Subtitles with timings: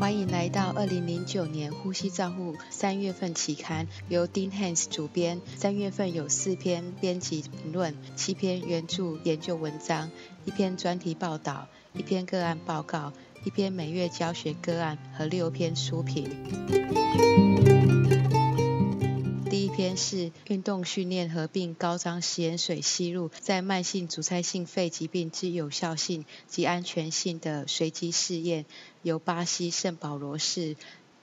[0.00, 5.40] 欢迎来到二零零九年呼吸照护三月份期刊，由 Dean Hans 主编。
[5.56, 10.10] 三月份有四篇编辑评论，七篇原著研究文章，
[10.44, 13.14] 一篇专题报道，一篇个案报告，
[13.44, 16.28] 一篇每月教学个案和六篇书评。
[19.54, 28.64] 第一篇是运动训练合并高张食盐水吸入在慢性阻塞性肺疾病之有效性及安全性的随机试验，
[29.02, 30.74] 由巴西圣保罗市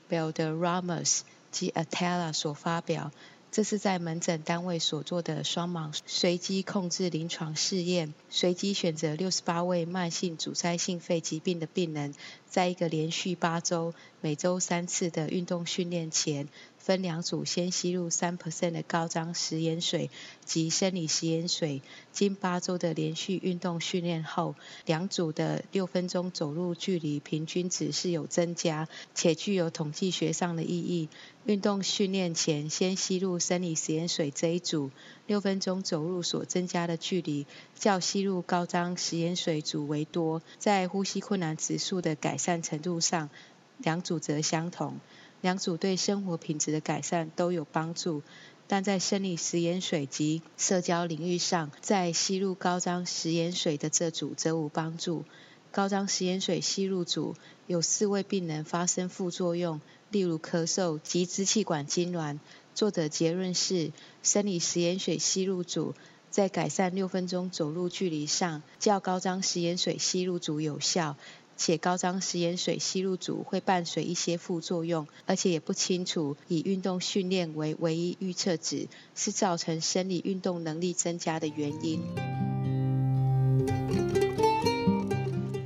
[0.10, 3.12] Belderramas 及 Atala 所发表。
[3.52, 12.16] 这是在门诊单位所做的双盲随机控制临床试验，随机选择六十八位慢性阻塞性肺疾病的病人，
[12.48, 16.48] 在一个连续八周、每周三次的运动训练前。
[16.82, 20.10] 分两组，先吸入三 percent 的高张食盐水
[20.44, 21.82] 及生理食盐水。
[22.12, 31.08] 经八周的连续运动训练后，两组的六分钟走路距离平均值是有增加，且具有统计学上的意义。
[31.46, 34.92] 运动训练前先吸入生理食盐水这一组，
[35.28, 37.46] 六分钟走路所增加的距离
[37.76, 40.42] 较吸入高张食盐水组为多。
[40.58, 43.30] 在呼吸困难指数的改善程度上，
[43.78, 45.00] 两组则相同。
[45.42, 48.22] 两组对生活品质的改善都有帮助，
[48.68, 55.26] 但在生理食盐水及社交领域上，在吸入高张食盐水的这组则无帮助。
[55.72, 62.40] 高张食盐水吸入组有四位病人发生副作用，例如咳嗽及支气管痉挛。
[62.76, 65.96] 作者结论是，生理食盐水吸入组
[66.30, 71.16] 在改善六分钟走路距离上，较高张食盐水吸入组有效。
[71.62, 82.02] 且高张食盐水吸入组会伴随一些副作用，而且也不清楚以运动训练为唯一预测值是造成生理运动能力增加的原因。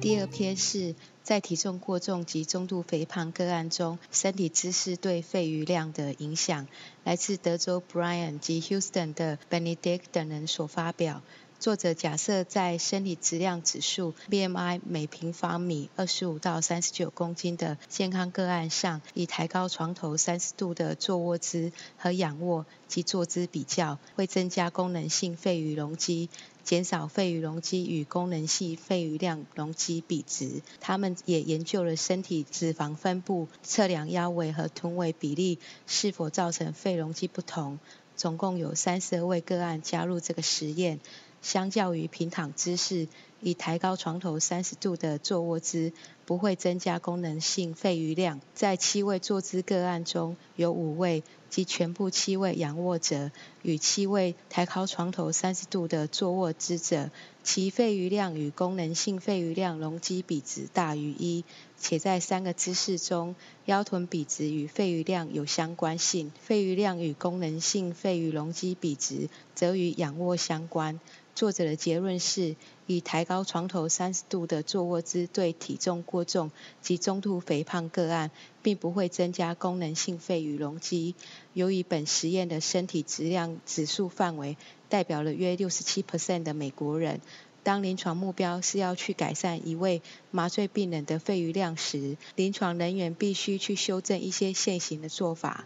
[0.01, 6.67] 第二篇是在体重过重及中度肥胖个案中，身体姿势对肺余量的影响，
[7.05, 11.21] 来自德州 Brian 及 Houston 的 Benedict 等人所发表。
[11.65, 26.29] 作者假设在生理质量指数 BMI 每平方米二十五到三十九公斤的健康个案上，以抬高床头三十度的坐卧姿和仰卧及坐姿比较，会增加功能性肺余容积，
[26.63, 30.61] 减少肺余容积与功能性肺余量容积比值。
[30.79, 37.79] 他们也研究了身体脂肪分布，测量腰围和臀围比例是否造成肺容积不同。
[38.17, 41.01] 总共有三十二位个案加入这个实验。
[41.45, 43.07] 相较于平躺姿势，
[43.39, 45.93] 以抬高床头三十度的坐卧姿
[46.25, 48.41] 不会增加功能性肺余量。
[48.55, 53.29] 在七位坐姿个案中，有五位及全部七位仰卧者
[53.61, 57.11] 与七位抬高床头三十度的坐卧姿者，
[57.43, 61.45] 其肺余量与功能性肺余量容积比值大于一，
[61.77, 63.35] 且在三个姿势中，
[63.65, 70.99] 腰臀比值与肺余量有相关性，肺余量与功能性肺余容积比值则与仰卧相关。
[71.35, 72.55] 作者的结论是，
[72.87, 76.49] 以抬高床头三十度的坐卧姿对体重过重
[76.81, 78.31] 及中度肥胖个案，
[78.63, 81.13] 并不会增加功能性肺与容积。
[81.53, 84.55] 由于本实验的身体质量指数范围
[84.87, 87.19] 代表了约六十七 percent 的美国人，
[87.63, 90.01] 当临床目标是要去改善一位
[90.31, 95.65] 麻醉病人的肺余量时，临床人员必须去修正一些现行的做法。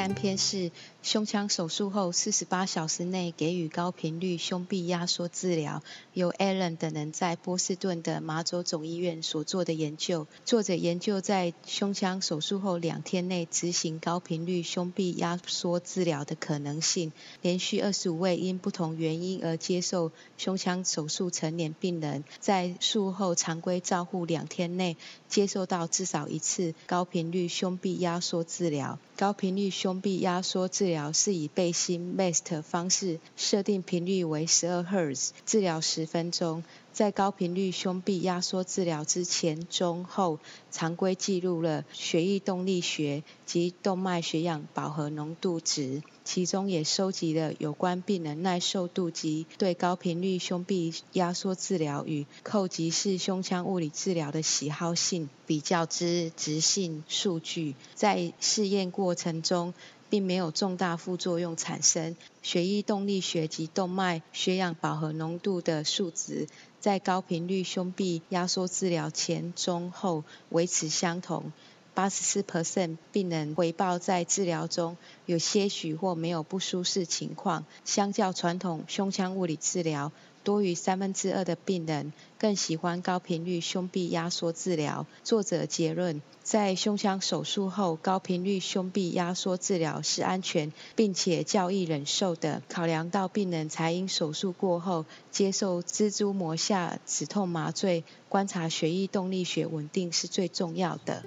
[0.00, 0.72] 三篇是
[1.02, 5.82] 胸腔手术后四十八小时内给予高频率胸壁压缩治疗，
[6.14, 10.26] 由 Allen 等人在波士顿的麻州总医院所做的研究。
[10.46, 17.12] 作者研究在胸腔手术后两天内执行高频率胸壁压缩治疗的可能性。
[17.42, 24.96] 连续二十五位因不同原因而接受胸腔手术成年病人，在术后常规照护两天内
[25.28, 28.98] 接受到至少一次高频率胸壁压缩治疗。
[29.18, 36.62] 高频率胸封闭压缩治疗是以背心 MEST 方式设定频率为十二赫兹，治疗十分钟。
[36.92, 40.38] 在高频率胸壁压缩治疗之前、中、后，
[40.70, 57.74] 常规记录了血液动力学及动脉血氧饱和浓度值，其中也收集了有关病人耐受度及对高频率胸壁压缩治疗与扣集式胸腔物理治疗的喜好性比较之直性数据。
[57.94, 59.72] 在试验过程中，
[60.10, 66.48] 并没有重大副作用产生，血液动力学及动脉血氧饱和浓度的数值。
[66.80, 71.52] 在高频率胸壁压缩治疗前、中、后维持相同。
[71.92, 74.96] 八十四 percent 病人回报在治疗中
[75.26, 80.12] 有些许或没有不舒适情况，相较传统胸腔物理治疗。
[80.42, 85.06] 多于三分之二的病人更喜欢高频率胸壁压缩治疗。
[85.22, 92.62] 作者结论：在胸腔手术后，高频率胸壁压缩治疗是安全并且较易忍受的。
[92.68, 101.22] 考量到病人才因手术过后接受蜘蛛膜下止痛麻醉，观察血液动力学稳定是最重要的。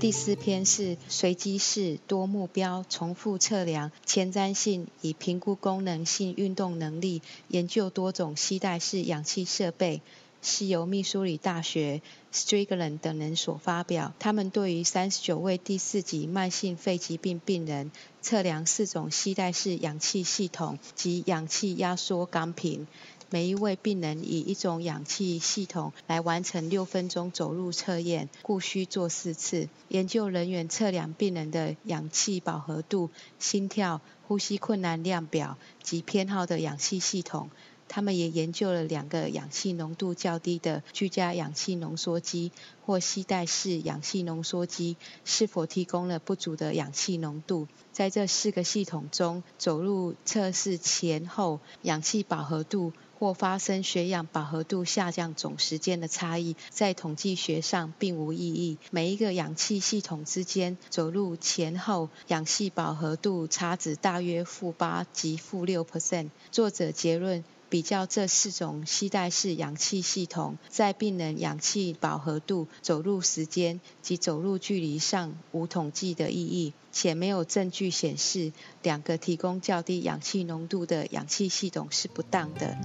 [0.00, 10.00] 第四篇是随机式多目标重复测量前瞻性，以评估功能性运动能力，研究多种吸带式氧气设备，
[10.40, 12.00] 是由密苏里大学
[12.32, 14.14] Strickland 等人所发表。
[14.18, 17.90] 他们对于三十九位第四级慢性肺疾病病人，
[18.22, 22.86] 测量四种吸带式氧气系统及氧气压缩钢瓶。
[23.32, 29.68] 每一位病人以一种氧气系统来完成六分钟走路测验，故需做四次。
[29.86, 37.50] 研究人员测量病人的氧气饱和度、心跳、呼吸困难量表及偏好的氧气系统。
[37.86, 42.52] 他们也研究了两个氧气浓度较低的居家氧气浓缩机
[42.86, 47.68] 或吸带式氧气浓缩机是否提供了不足的氧气浓度。
[47.92, 52.92] 在这四个系统中，走路测试前后氧气饱和度。
[53.20, 58.78] 或发生血氧饱和度下降总时间的差异，在统计学上并无意义。
[58.90, 66.30] 每一个氧气系统之间走路前后氧气饱和度差值大约负八及负六 percent。
[66.50, 78.52] 作者结论：比较这四种吸带式氧气系统，在病人氧气饱和度、走路时间及走路距离上无统计的意义，且没有证据显示
[78.82, 82.76] 两个提供较低氧气浓度的氧气系统是不当的。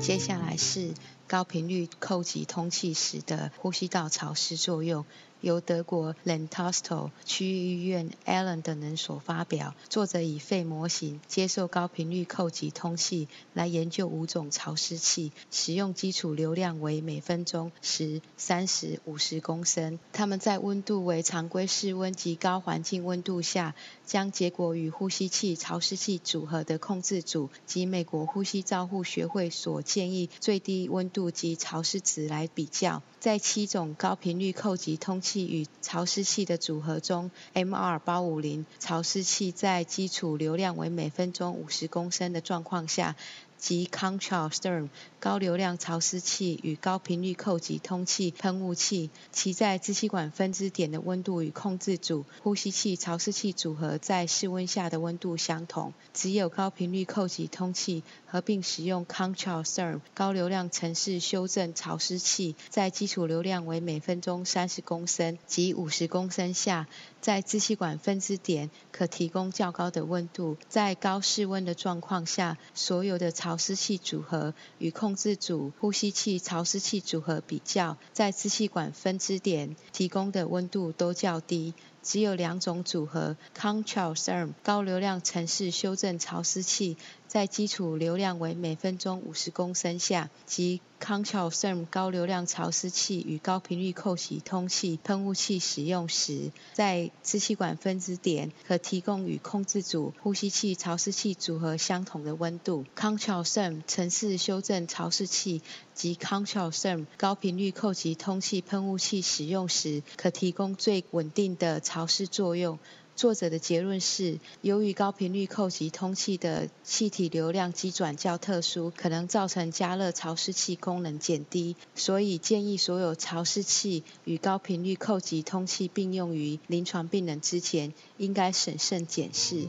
[0.00, 0.92] 接下来是
[1.26, 5.04] 高频率叩击通气时的呼吸道潮湿作用。
[5.40, 9.74] 由德国 Lentosto 区域医院 Allen 等人所发表。
[9.88, 19.98] 作者以肺模型接受高频率叩击通气来研究五种潮湿器，使用基础流量为每分钟十、三十、五十公升。
[20.12, 23.74] 他们在温度为常规室温及高环境温度下，
[24.06, 33.02] 将结果与呼吸器潮湿器组合的控制组及美国呼吸照护学会所建议最低温度及潮湿值来比较。
[33.20, 43.14] 在七种高频率叩击通气器与潮湿器的组合中，MR 八五零潮湿器在基础流量为每分钟五十公升的状况下。
[43.58, 44.88] 及 Control Stem
[45.20, 55.92] 高流量潮湿器与高频率叩击通气喷雾器，其在支气管分支点的温度与控制组呼吸器潮湿器组合在室温下的温度相同。
[56.14, 66.86] 只有高频率叩击通气合并使用 Control Stem 高流量城市修正潮湿器，在基础流量为每分钟三十公升及五十公升下，
[67.20, 70.56] 在支气管分支点可提供较高的温度。
[70.68, 81.74] 在高室温的状况下，所有的潮湿器组合与控制组呼吸器潮湿器组合比较，在支气管分支点提供的温度都较低。
[82.08, 86.96] 只有两种组合 Control Therm 高流量城市修正潮湿器，
[87.26, 102.86] 在基础流量为每分钟五十公升下，及 Control Therm 高流量潮湿器与高频率叩击通气喷雾器使用时，在支气管分支点可提供与控制组呼吸器潮湿器组合相同的温度。
[102.96, 105.60] Control Therm 城市修正潮湿器
[105.98, 112.78] 及 Control Therm 高频率叩击通气喷雾器使用时，可提供最稳定的潮湿作用。
[113.16, 129.66] 作者的结论是，由于高频率叩击通气的气体流量机转较特殊，可能造成加热潮湿器功能减低，所以建议所有潮湿器与高频率叩击通气并用于临床病人之前，应该审慎检视。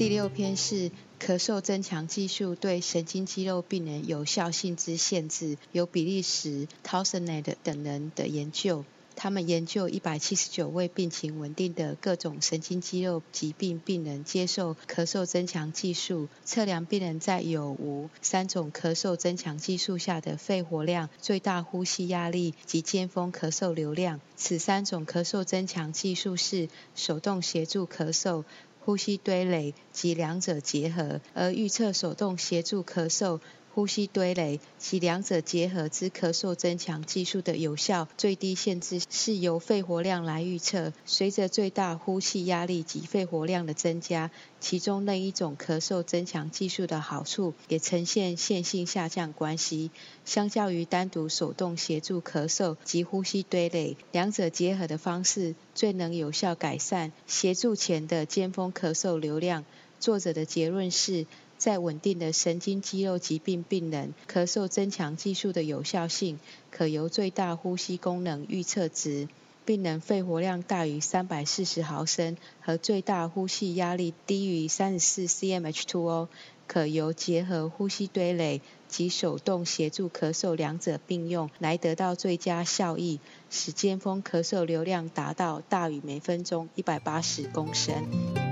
[0.00, 0.90] 第六篇是
[1.20, 8.86] 咳嗽增强技术对神经肌肉病人有效性之限制，由比利时 t o w s e n e t 等人的研究。
[9.14, 24.22] 他们研究一百七十九位病情稳定的各种神经肌肉疾病病人接受咳嗽增强技术，测量病人在有无三种咳嗽增强技术下的肺活量、最大呼吸压力及尖峰咳嗽流量。
[24.34, 28.44] 此三种咳嗽增强技术是手动协助咳嗽。
[28.82, 33.40] 呼吸堆垒及两者结合，而预测手动协助咳嗽
[33.72, 40.92] 呼吸堆垒及两者结合之咳嗽增强技术的有效最低限制是由肺活量来预测。
[41.06, 49.92] 随着最大呼气压力及肺活量的增加，其中任一种咳嗽增强技术的好处也呈现线性下降关系。
[50.24, 59.64] 相较于单独手动协助咳嗽及呼吸堆垒，两者结合的方式最能有效改善协助前的尖峰咳嗽流量。
[60.00, 61.26] 作者的结论是。
[61.60, 66.40] 在稳定的神经肌肉疾病病人，咳嗽增强技术的有效性
[66.70, 69.28] 可由最大呼吸功能预测值、
[69.66, 76.28] 病人肺活量大于三百四十毫升和最大呼吸压力低于三十四 cmH2O，
[76.66, 88.49] 可由结合呼吸堆垒及手动协助咳嗽两者并用来得到最佳效益，使尖峰咳嗽流量达到大于每分钟一百八十公升。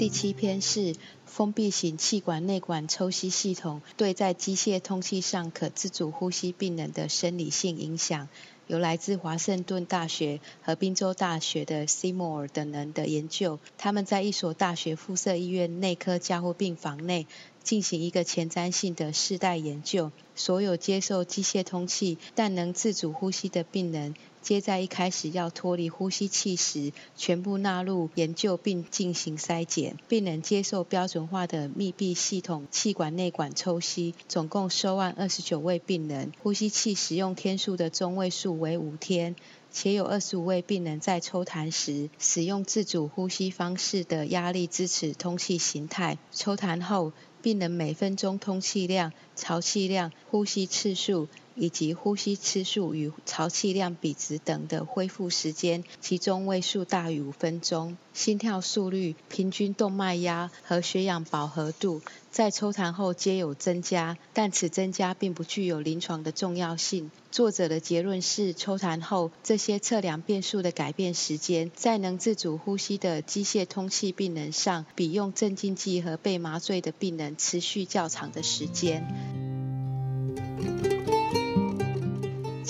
[0.00, 8.26] 第七篇是封闭型气管内管抽吸系统对在机械通气上可自主呼吸病人的生理性影响，
[8.66, 13.58] 由来自华盛顿大学和宾州大学的 Seymour 等人的研究。
[13.76, 17.26] 他们在一所大学附设医院内科加护病房内
[17.70, 24.16] 进行一个前瞻性的世代研究，所有接受机械通气但能自主呼吸的病人。
[24.42, 29.98] 皆在一开始要脱离呼吸器时，全部纳入研究并进行筛检。
[30.08, 39.36] 病人接受标准化的密闭系统气管内管抽吸，总共收案二十九位病人，呼吸器使用天数的中位数为五天，
[39.70, 46.16] 且有二十五位病人在抽痰时使用自主呼吸方式的压力支持通气形态。
[46.32, 47.12] 抽痰后，
[47.42, 51.26] 病人每分钟通气量、潮气量、呼吸次数。
[51.56, 57.98] 以及呼吸次数与潮气量比值等的恢复时间，其中位数大于五分钟。
[58.14, 67.10] 心跳速率、平均动脉压和血氧饱和度在抽痰后皆有增加，但此增加并不具有临床的重要性。
[67.30, 79.29] 作者的结论是，抽痰后这些测量变数的改变时间，在能自主呼吸的机械通气病人上，比用镇静剂和被麻醉的病人持续较长的时间。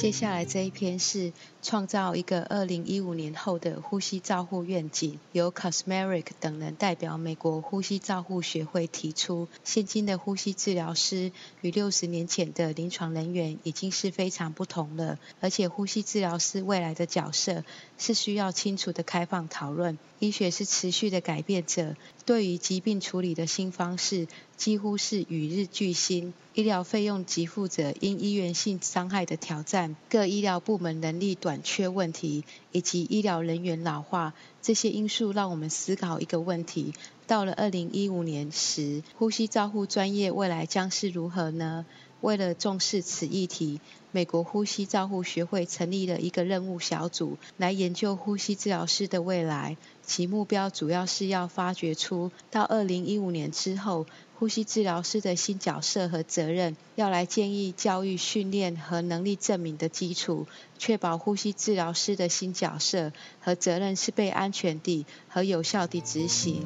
[0.00, 1.30] 接下来这一篇是
[1.60, 9.46] 创造一个二零一五年后的呼吸照护愿景，由 Cosmeric 等人代表美国呼吸照护学会提出。
[9.62, 17.62] 现今的呼吸治疗师与六十年前的临床人员已经是非常不同了，而且呼吸治疗师未来的角色
[18.00, 19.98] 是需要清楚的开放讨论。
[20.18, 24.26] 医学是持续的改变者，对于疾病处理的新方式
[24.56, 26.34] 几乎是与日俱新。
[26.54, 36.92] 医疗费用给付者因医源性伤害的挑战、各医疗部门能力短缺问题以及医疗人员老化这些因素，让我们思考一个问题：
[37.26, 41.86] 到了二零一五年时，呼吸照护专业未来将是如何呢？
[42.20, 43.80] 为了重视此议题，
[44.12, 49.76] 美国呼吸照护学会成立了一个任务小组，来研究呼吸治疗师的未来。
[50.04, 54.06] 其目标主要是要发掘出到二零一五年之后，
[54.38, 60.46] 呼吸治疗师的新角色和责任，要来建议教育训练和能力证明的基础，
[60.78, 66.64] 确保呼吸治疗师的新角色和责任是被安全地和有效地执行。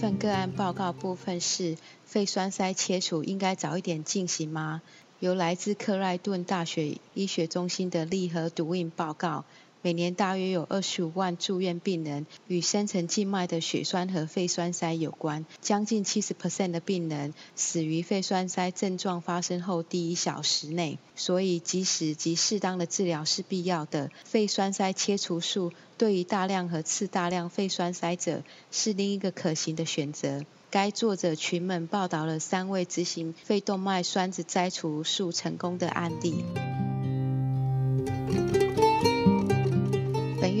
[0.00, 1.76] 份个案报告部分是
[2.06, 4.80] 肺栓塞切除应该早一点进行吗？
[5.18, 9.44] 由来自克莱顿大学医学中心的利和毒印报告。
[9.82, 20.98] 每年大约有二十五万住院病人与深层静脉的血栓和肺栓塞有关，将近七十 percent 的病人死于肺栓塞症状发生后第一小时内。
[21.16, 30.44] 所以，即使及适当的治疗是必要的，肺栓塞切除术对于大量和次大量肺栓塞者是另一个可行的选择。
[30.70, 36.44] 该作者群们报道了三位执行肺动脉栓子摘除术成功的案例。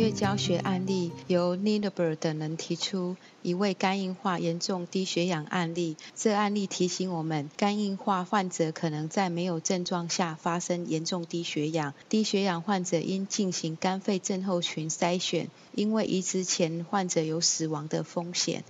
[0.00, 5.98] 月教学案例由 n i n e b e r 等人提出一位肝硬化严重低血氧案例。
[6.16, 11.92] 这案例提醒我们，肝硬化患者可能在没有症状下发生严重低血氧。
[12.08, 18.64] 低血氧患者应进行肝肺症候群筛选，因为移植前患者有死亡的风险。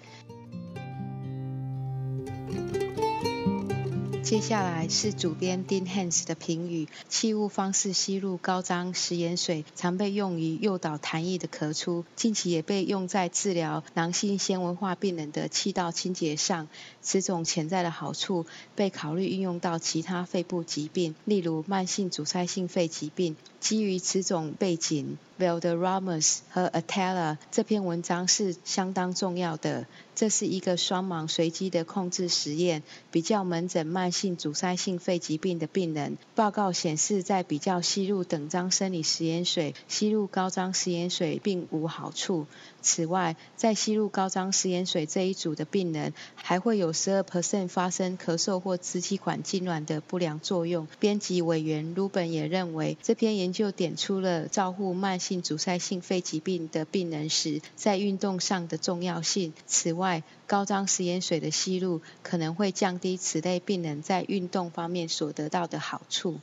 [4.31, 16.69] 接下来是主编 Dean Hans 的评语：气雾方式吸入高张食盐水，常被用于诱导痰液的咳出，近期也被用在治疗囊性纤维化病人的气道清洁上。
[17.03, 18.47] 此种潜在的好处
[18.77, 23.35] 被考虑运用到其他肺部疾病，例如慢性阻塞性肺疾病。
[23.59, 25.19] 基于此种背景。
[25.41, 29.87] Valderramas 和 Atala 这篇文章是相当重要的。
[30.15, 36.19] 这是一个双盲随机的控制实验，比较门诊慢性阻塞性肺疾病的病人。
[36.35, 42.45] 报告显示，在比较吸入等张生理食盐水，吸入高张食盐水并无好处。
[42.83, 50.87] 此外，在吸入高张食盐水这一组的病人，还会有十二 percent 发生咳嗽或支气管痉挛的不良作用。
[50.99, 59.53] 编辑委员 Ruben 也认为，这篇研究点出了照护慢性阻塞性肺疾病的病人时，在运动上的重要性。
[59.67, 66.41] 此外，高张食盐水的吸入可能会降低此类病人在运动方面所得到的好处。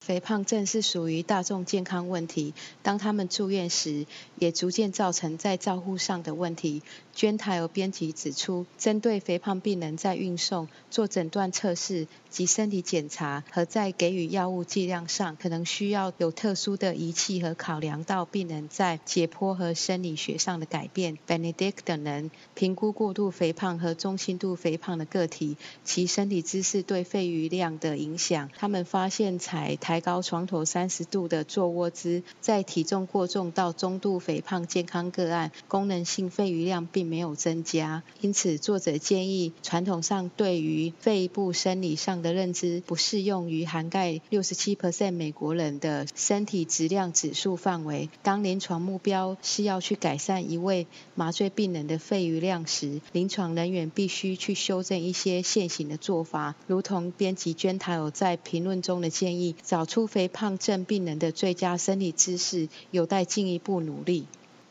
[0.00, 4.06] 肥胖症是属于大众健康问题，当他们住院时，
[4.38, 6.82] 也逐渐造成在照护上的问题。
[7.12, 21.18] 捐台有编辑指出，针对肥胖病人在运送、做诊断测试及身体检查和在给予药物剂量上，可能需要有特殊的仪器和考量到病人在解剖和生理学上的改变。
[21.28, 28.50] Benedict 等人评估过度肥胖和中轻度肥胖的个体其身体姿势对肺余量的影响。
[28.56, 38.04] 他们发现采抬高床头三十度的坐卧姿，在体重过重到中度肥胖健康个案，功能性肺余量并没有增加。
[38.20, 48.08] 因此，作者建议，传统上对于肺部生理上的认知不适用于涵盖六十七 percent 美国人的身体质量指数范围。
[48.22, 59.56] 当临床目标是要去改善一位麻醉病人的肺余量时，临床人员必须去修正一些现行的做法，如同编辑娟塔尔在评论中的建议。
[59.80, 64.26] 找出肥胖症病人的最佳生理姿势，有待进一步努力。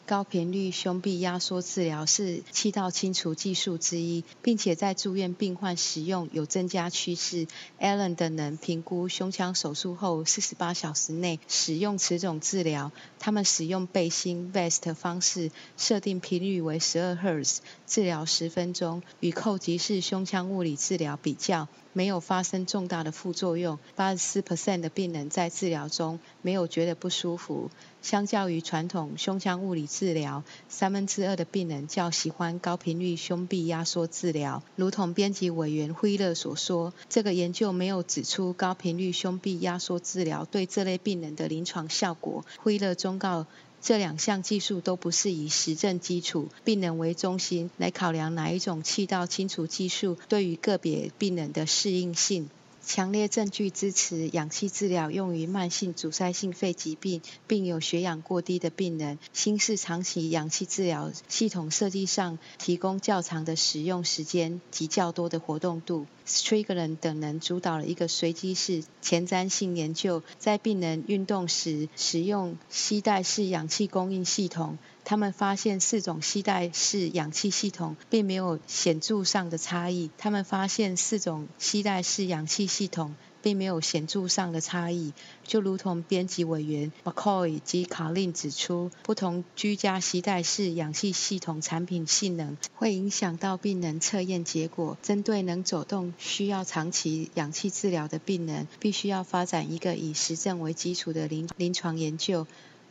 [0.05, 7.47] 高频率胸壁压缩治疗是气道清除技术之一，并且在住院病患使用有增加趋势。
[7.79, 23.79] Allen 等人评估胸腔手术后四十八小时内使用此种治疗，他们使用背心 vest 方式，设定频率为十二赫兹，治疗十分钟，与扣集式胸腔物理治疗比较，没有发生重大的副作用。
[23.95, 27.69] 八十四 percent 的病人在治疗中没有觉得不舒服。
[28.01, 34.63] 相较于传统胸腔物理治疗，三分之二的病人较喜欢高频率胸壁压缩治疗。
[34.77, 42.45] 如同编辑委员辉勒所说，这个研究没有指出高频率胸壁压缩治疗对这类病人的临床效果。
[42.59, 43.45] 辉勒忠告，
[43.81, 52.49] 这两项技术都不是以实证基础、病人为中心来考量哪一种气道清除技术对于个别病人的适应性。
[52.91, 59.19] 强烈证据支持氧气治疗用于慢性阻塞性肺疾病，并有血氧过低的病人。
[59.31, 66.07] 新式长期氧气治疗系统设计上提供较长的使用时间及较多的活动度。
[66.25, 74.79] Strickland 等人主导了一个随机式前瞻性研究，在病人运动时使用吸带式氧气供应系统。
[75.09, 80.11] 他们发现四种吸带式氧气系统并没有显著上的差异。
[80.19, 94.95] 他们发现四种吸带式氧气系统并没有显著上的差异，就如同编辑委员 McCoy 及卡令指出，不同居家吸带式氧气系统产品性能会影响到病人测验结果。
[95.01, 102.45] 针对能走动、需要长期氧气治疗的病人，必须要发展一个以实证为基础的临临床研究。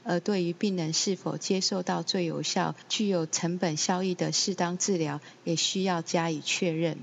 [0.08, 6.96] 而对于病人是否接受到最有效、具有成本效益的适当治疗，也需要加以确认。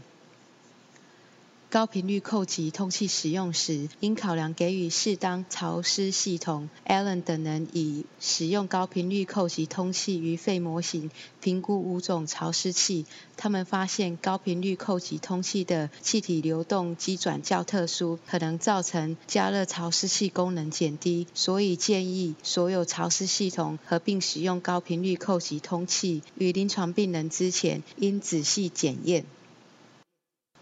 [1.72, 6.70] 高频率扣集通气使用时，应考量给予适当潮湿系统。
[6.88, 26.24] Allen 等人以使用高频率扣集通气于肺模型评估五种潮湿器，他们发现高频率扣集通气的气体流动机转较特殊，可能造成加热潮湿器功能减低，所以建议所有潮湿系统合并使用高频率扣集通气。
[26.38, 29.26] 与临床病人之前，应仔细检验。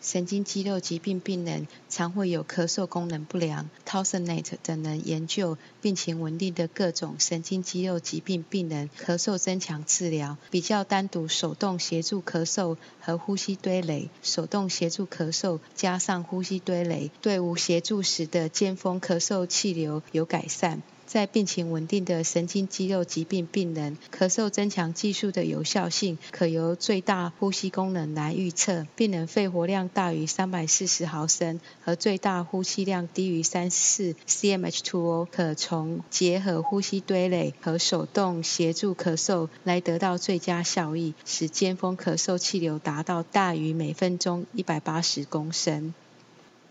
[0.03, 3.69] 神经肌肉疾病病人常会有咳嗽功能不良。
[3.85, 20.83] t o s s n e t 等人研究病情稳定的各种神经肌肉疾病病人咳嗽增强治疗，比较单独手动协助咳嗽和呼吸堆垒，手动协助咳嗽加上呼吸堆垒，对无协助时的尖峰咳嗽气流有改善。
[21.13, 28.87] 在病情稳定的神经肌肉疾病病人，咳嗽增强技术的有效性可由最大呼吸功能来预测。
[28.95, 45.93] 病人肺活量大于三百四十毫升和最大呼气量低于三四 cmH2O，可从结合呼吸堆垒和手动协助咳嗽来得到最佳效益，使尖峰咳嗽气流达到大于每分钟一百八十公升。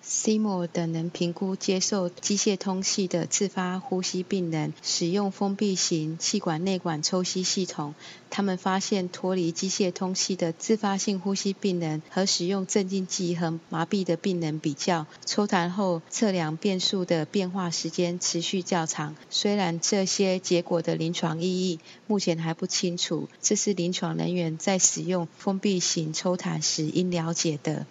[0.04, 7.94] Simo 等人评估接受机械通气的自发呼吸病人，使用封闭型气管内管抽吸系统。
[8.28, 19.14] 他们发现，脱离机械通气的自发性呼吸病人和使用镇静剂和麻痹的病人比较，抽痰后测量变数的变化时间持续较长。
[19.30, 27.86] 虽然这些结果的临床意义目前还不清楚，这是临床人员在使用封闭型抽痰时应了解的。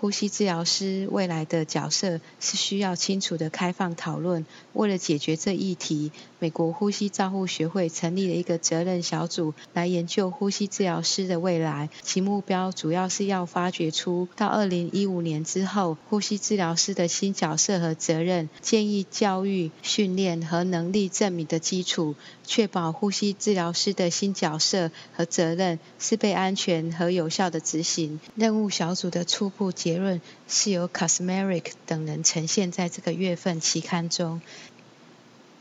[0.00, 4.46] 呼吸治疗师未来的角色是需要清楚的开放讨论。
[4.72, 11.90] 为了解决这议题，美国呼吸照护学会成立了一个责任小组来研究呼吸治疗师的未来。
[12.02, 28.20] 其目标主要是要发掘出到二零一五年之后呼吸治疗师的新角色和责任，建议教育、训练和能力证明的基础，确保呼吸治疗师的新角色和责任是被安全和有效的执行。
[28.34, 34.40] 任务小组的初步结论是由 Cosmeric 等人呈现在这个月份期刊中。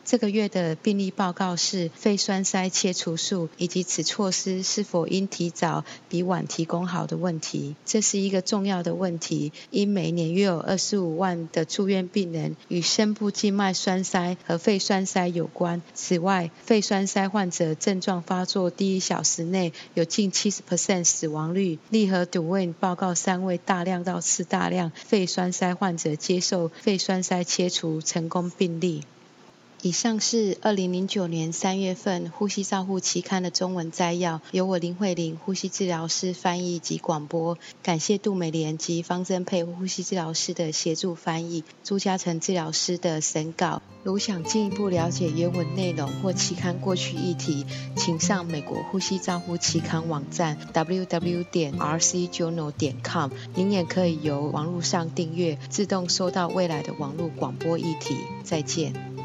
[0.08, 7.76] 这个月的病例报告是肺栓塞切除术以及此措施是否应提早比晚提供好的问题。
[7.86, 15.82] 这是一个重要的问题，因每年约有二十五万的住院病人与深部静脉栓塞和肺栓塞有关。
[15.94, 21.80] 此外，肺栓塞患者症状发作第一小时内有近七十 percent 死亡率。
[21.90, 29.04] 利和杜温报告三位大量到次大量肺栓塞患者接受肺栓塞切除成功病例。
[29.84, 37.60] 以上是二零零九年三月份《呼吸照护》期刊的中文摘要，由我林慧玲呼吸治疗师翻译及广播。
[37.84, 43.84] 感谢杜美莲及方珍佩呼吸治疗师的协助翻译，朱嘉诚治疗师的审稿。
[44.04, 47.64] 如想进一步了解原文内容或期刊过去议题，
[47.96, 53.30] 请上美国呼吸照护期刊网站 www 点 rcjournal 点 com。
[53.54, 58.16] 您也可以由网络上订阅，自动收到未来的网络广播议题。
[58.44, 59.17] 再见。